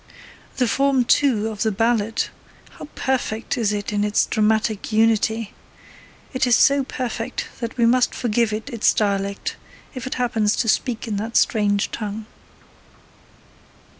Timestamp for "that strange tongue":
11.17-12.25